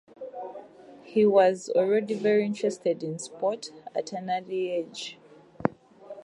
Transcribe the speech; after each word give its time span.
He 1.03 1.27
was 1.27 1.69
already 1.75 2.15
very 2.15 2.43
interested 2.43 3.03
in 3.03 3.19
sport 3.19 3.69
at 3.93 4.11
an 4.13 4.31
early 4.31 4.71
age. 4.71 5.19